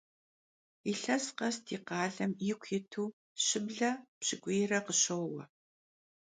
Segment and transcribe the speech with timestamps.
[0.85, 3.03] Yilhes khes di khalem yiku yitu
[3.45, 3.89] şıble
[4.19, 5.43] pş'ık'uyre khışoue.